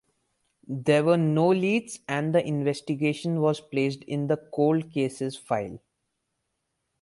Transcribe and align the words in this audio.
There 0.67 1.03
were 1.03 1.15
no 1.17 1.49
leads 1.49 1.99
and 2.07 2.33
the 2.33 2.43
investigation 2.43 3.39
was 3.39 3.61
placed 3.61 4.01
in 4.05 4.25
the 4.25 4.37
cold 4.51 4.89
cases 4.91 5.37
file. 5.37 5.77